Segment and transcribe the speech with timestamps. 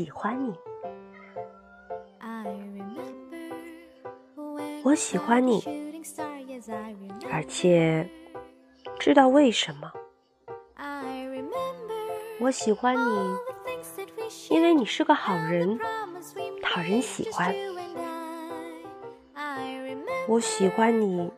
[0.00, 0.54] 喜欢你。
[4.82, 5.62] 我喜欢你，
[7.30, 8.08] 而且
[8.98, 9.92] 知道为什么。
[12.40, 13.36] 我喜欢你，
[14.48, 15.78] 因为你是个好人，
[16.62, 17.54] 讨人喜欢。
[20.26, 21.30] 我喜欢你，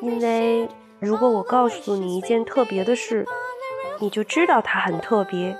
[0.00, 0.68] 因为
[0.98, 3.24] 如果我告诉你一件特别的事，
[4.00, 5.56] 你就知道它很特别，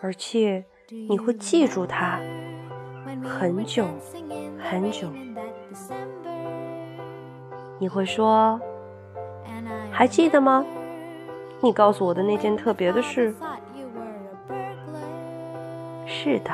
[0.00, 0.64] 而且
[1.08, 2.20] 你会记住它
[3.24, 3.86] 很久
[4.58, 5.08] 很久。
[7.78, 8.60] 你会说
[9.90, 10.62] ：“还记得吗？
[11.62, 13.34] 你告诉我的那件特别的事。”
[16.06, 16.50] 是的，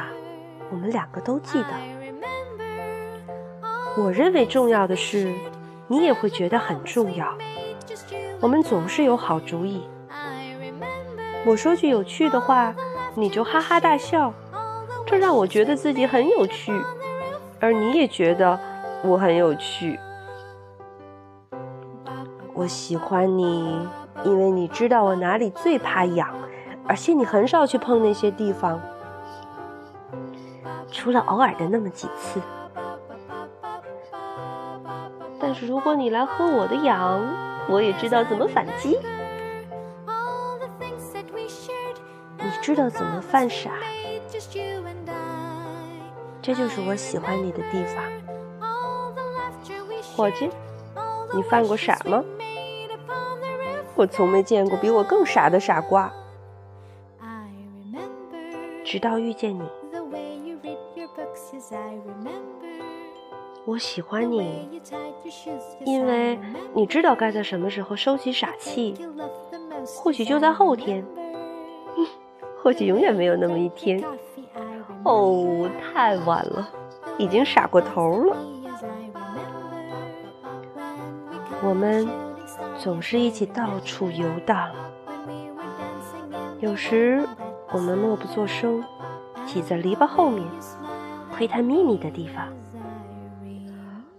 [0.71, 1.69] 我们两个都记得。
[3.97, 5.35] 我认为重要的事，
[5.89, 7.37] 你也会觉得很重要。
[8.41, 9.83] 我们总是有好主意。
[11.45, 12.75] 我说句有趣的话，
[13.19, 14.33] 你就哈哈大笑，
[15.05, 16.73] 这让我觉得自己很有趣，
[17.59, 18.57] 而你也觉得
[19.03, 19.99] 我很有趣。
[22.55, 23.89] 我喜欢你，
[24.23, 26.33] 因为你知道我哪里最怕痒，
[26.87, 28.81] 而且你很少去碰那些地方，
[30.93, 32.41] 除了偶尔的那么几次。
[35.41, 37.21] 但是如果你来喝我的痒，
[37.69, 38.97] 我也知道怎么反击。
[42.69, 43.71] 知道怎么犯傻，
[46.43, 48.05] 这就是我喜欢你的地方，
[50.15, 50.51] 伙计。
[51.33, 52.23] 你犯过傻吗？
[53.95, 56.13] 我从没见过比我更傻的傻瓜。
[58.85, 59.63] 直到遇见你，
[63.65, 64.79] 我喜欢你，
[65.87, 66.39] 因为
[66.75, 68.95] 你知道该在什么时候收起傻气。
[69.87, 71.03] 或许就在后天，
[72.63, 74.03] 或许永远没有那么一天。
[75.05, 76.69] 哦，太晚了，
[77.17, 78.37] 已经傻过头了。
[81.63, 82.07] 我们
[82.79, 84.71] 总是一起到处游荡，
[86.61, 87.27] 有时
[87.73, 88.83] 我们默不作声，
[89.47, 90.47] 挤在篱笆后面，
[91.35, 92.47] 窥探秘密的地方。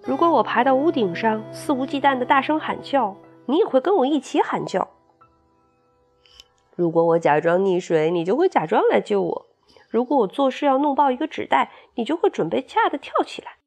[0.04, 4.88] 如果我爬到屋顶上，肆无忌惮的大声喊叫，你也会跟我一起喊叫。
[6.80, 9.48] 如果我假装溺水，你就会假装来救我。
[9.90, 13.58] 如果我做事要弄爆一个纸袋，你就会准备吓得跳起来。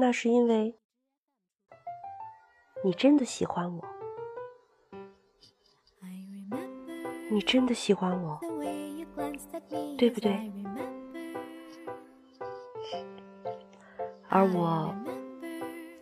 [0.00, 0.78] 那是因为
[2.82, 3.84] 你真的喜欢我，
[7.30, 8.40] 你真的喜欢我，
[9.98, 10.50] 对不对？
[14.30, 14.94] 而我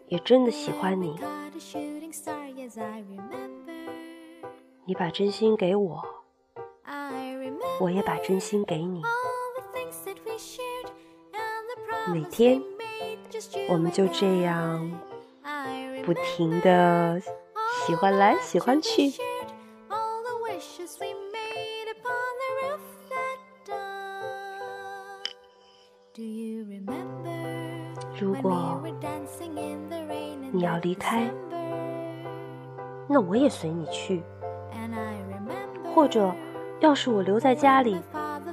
[0.06, 1.18] 也真的喜欢你，
[4.90, 6.04] 你把真心给我，
[7.78, 9.00] 我也把真心给你，
[12.12, 12.60] 每天。
[13.68, 14.90] 我们就这样
[16.04, 17.22] 不停的
[17.86, 19.12] 喜欢来喜欢去。
[28.18, 28.82] 如果
[30.50, 31.30] 你要离开，
[33.08, 34.20] 那我也随你去。
[36.00, 36.34] 或者，
[36.80, 38.00] 要是我留在家里，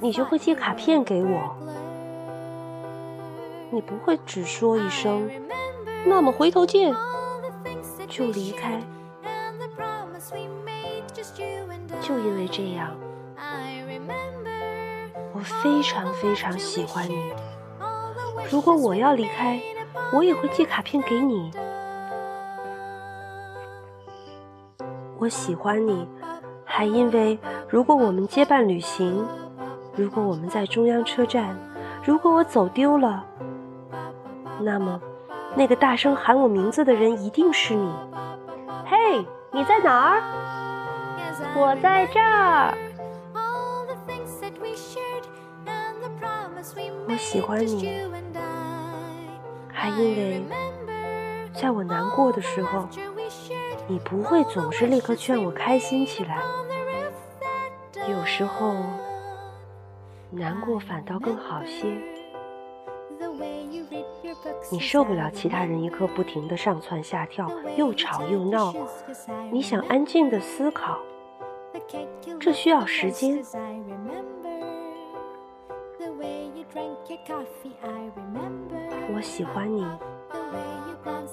[0.01, 1.55] 你就会寄卡片给我。
[3.71, 5.29] 你不会只说一声
[6.05, 6.93] “那么回头见”
[8.05, 8.81] 就离开，
[12.01, 12.93] 就因为这样，
[15.33, 17.31] 我非常非常喜欢你。
[18.51, 19.57] 如果我要离开，
[20.11, 21.49] 我也会寄卡片给你。
[25.17, 26.05] 我喜欢你，
[26.77, 29.25] 还因为如果我们结伴旅行，
[29.95, 31.57] 如果我们在中央车站，
[32.03, 33.25] 如果我走丢了。
[34.61, 35.01] 那么，
[35.55, 37.91] 那个大声喊我名字的人一定是你。
[38.85, 40.21] 嘿，你在哪儿？
[41.55, 42.77] 我在这儿。
[47.09, 47.89] 我喜欢你，
[49.73, 50.45] 还因为
[51.59, 52.87] 在我难过的时候，
[53.87, 56.37] 你不会总是立刻劝我开心起来。
[58.39, 58.75] 有时候，
[60.29, 61.87] 难过反倒更好些。
[64.71, 68.71] 你受不了其他人一刻不停的上蹿下跳，又吵又闹。
[69.51, 70.99] 你想安静的思考，
[72.39, 73.43] 这需要时间。
[79.15, 79.83] 我喜欢你，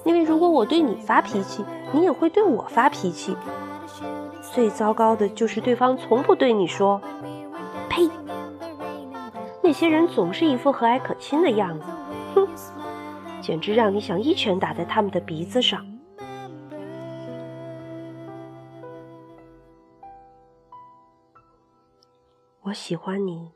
[0.03, 3.35] 因为如果我对你发脾气，你也会对我发脾气。
[4.41, 7.01] 最糟糕的就是对方从不对你说
[7.89, 8.09] “呸”。
[9.61, 11.85] 那些人总是一副和蔼可亲的样子，
[12.35, 12.47] 哼，
[13.41, 15.85] 简直让你想一拳打在他们的鼻子上。
[22.61, 23.51] 我喜欢你，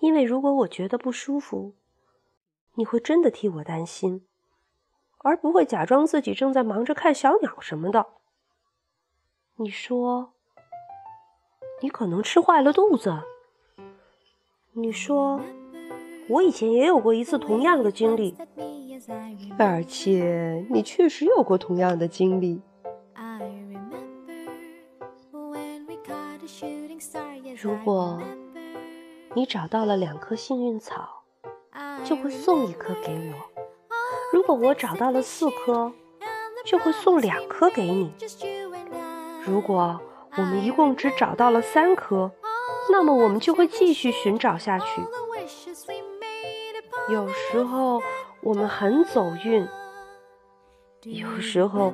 [0.00, 1.74] 因为如果我觉得不舒服，
[2.76, 4.26] 你会真的替我担心，
[5.18, 8.06] 而不会假装自己正在忙着看小鸟什么的。
[9.56, 10.34] 你说，
[11.80, 13.22] 你可能吃坏了肚子。
[14.72, 15.40] 你说，
[16.28, 18.36] 我以前也有过一次同样的经历，
[19.58, 22.60] 而且你确实有过同样的经历。
[27.58, 28.20] 如果
[29.32, 31.15] 你找到了两颗幸运草，
[32.06, 33.34] 就会送一颗给我；
[34.32, 35.92] 如果我找到了四颗，
[36.64, 38.12] 就会送两颗给你；
[39.44, 40.00] 如果
[40.36, 42.30] 我们一共只找到了三颗，
[42.92, 45.02] 那么我们就会继续寻找下去。
[47.10, 48.00] 有时候
[48.40, 49.66] 我们很走运，
[51.02, 51.92] 有时候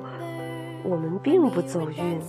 [0.83, 2.21] 我们并不走运。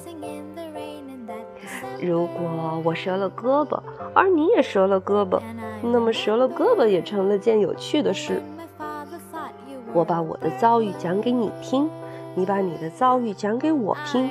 [2.00, 3.80] 如果我折了胳膊，
[4.14, 5.40] 而你也折了胳膊，
[5.82, 8.42] 那么折了胳膊也成了件有趣的事。
[9.92, 11.88] 我把我的遭遇讲给你听，
[12.34, 14.28] 你把你的遭遇讲给我听，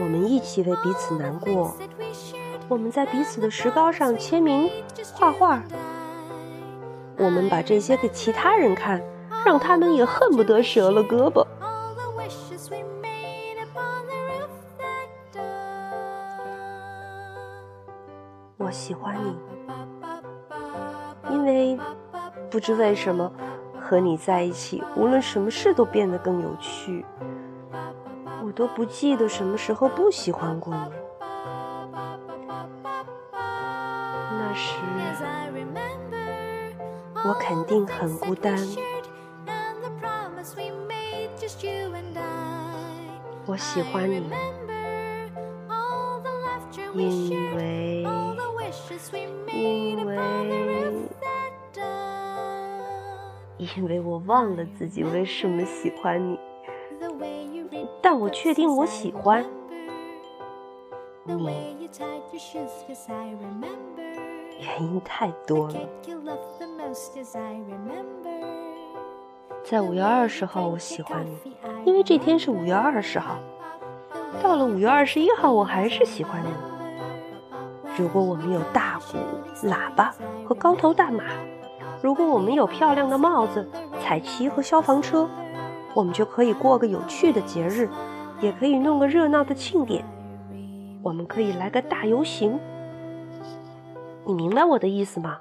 [0.00, 1.76] 我们一起为彼此难过。
[2.68, 4.68] 我们在彼此的石膏上签名、
[5.14, 5.62] 画画。
[7.16, 9.00] 我们把这些给其他人看，
[9.44, 11.46] 让他们也恨不得折了胳膊。
[18.86, 19.36] 喜欢你，
[21.28, 21.76] 因为
[22.48, 23.32] 不知为什么
[23.80, 27.04] 和你在一起，无论什么事都变得更有趣。
[28.44, 30.80] 我都不记得什么时候不喜欢过你。
[34.38, 34.76] 那时，
[37.24, 38.56] 我肯定很孤单。
[43.46, 44.30] 我喜欢你，
[46.94, 48.06] 因为
[49.52, 50.16] 因为
[53.58, 56.38] 因为我忘了自己为什么喜欢你，
[58.02, 59.48] 但我确定我喜欢你。
[64.60, 65.74] 原因太多了。
[69.64, 71.38] 在五月二十号，我喜欢你，
[71.84, 73.38] 因为这天是五月二十号。
[74.42, 76.75] 到了五月二十一号，我还是喜欢你。
[77.96, 79.16] 如果我们有大鼓、
[79.66, 80.14] 喇叭
[80.46, 81.24] 和高头大马，
[82.02, 83.66] 如果我们有漂亮的帽子、
[84.02, 85.26] 彩旗和消防车，
[85.94, 87.88] 我们就可以过个有趣的节日，
[88.40, 90.04] 也可以弄个热闹的庆典。
[91.02, 92.60] 我们可以来个大游行。
[94.26, 95.40] 你明白我的意思吗？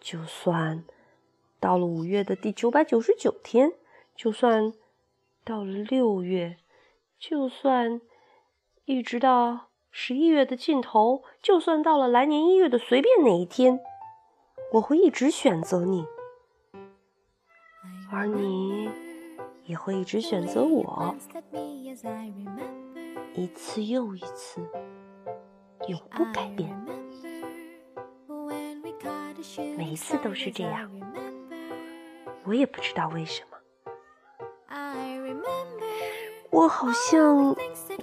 [0.00, 0.82] 就算
[1.60, 3.74] 到了五月的第九百九十九天，
[4.16, 4.72] 就算
[5.44, 6.56] 到了六月，
[7.20, 8.00] 就算
[8.86, 13.80] 一直到十一月的尽头，就算到了来年一月的随便哪一天，
[14.72, 16.06] 我会一直选择你，
[18.10, 18.88] 而你
[19.64, 21.14] 也会一直选择我，
[23.34, 24.60] 一次又一次。
[25.88, 26.68] 永不改变，
[29.78, 30.90] 每一次都是这样。
[32.44, 33.49] 我也不知道为什么，
[36.50, 37.56] 我好像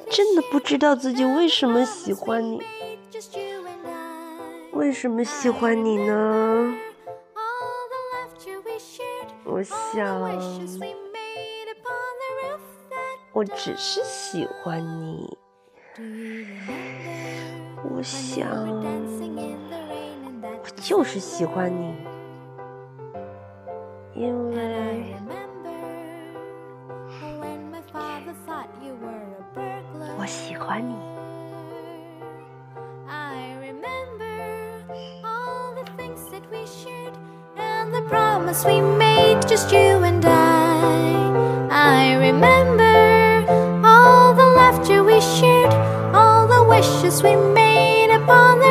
[0.10, 2.62] 真的不知道自己为什么喜欢你。
[4.72, 6.75] 为什么喜欢你呢？
[9.44, 10.22] 我想，
[13.34, 15.38] 我只是喜欢你。
[17.89, 18.48] 我想，
[20.63, 21.96] 我就是喜欢你，
[24.13, 25.16] 因为
[30.26, 31.12] 喜欢你。
[46.83, 48.66] wishes we made upon the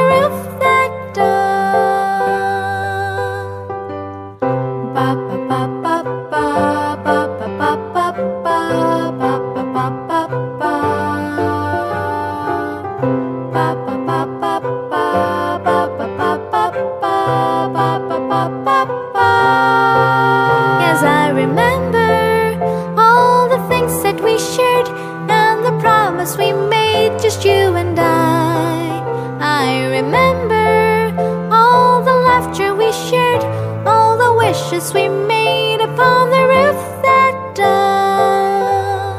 [29.96, 31.16] remember
[31.50, 33.42] all the laughter we shared,
[33.86, 39.16] all the wishes we made upon the roof that dawn.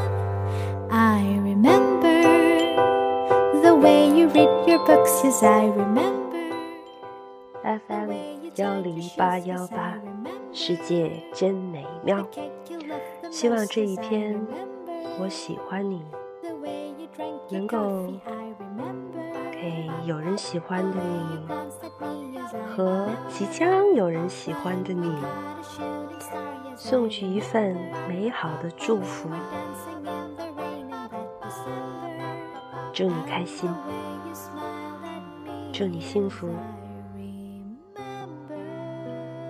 [0.92, 2.22] I remember
[3.66, 6.46] the way you read your books as I remember.
[7.64, 8.12] FM
[8.56, 9.98] 幺零八幺八，
[10.54, 12.24] 世界真美妙。
[13.32, 14.36] 希望这一篇
[15.20, 16.04] 《我喜欢你》
[17.50, 18.14] 能够。
[19.68, 21.46] 给有人喜欢的你
[22.66, 25.14] 和即将有人喜欢的你
[26.74, 27.76] 送去一份
[28.08, 29.30] 美好的祝福。
[32.94, 33.70] 祝你开心，
[35.74, 36.48] 祝你幸福，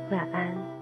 [0.09, 0.76] 晚安。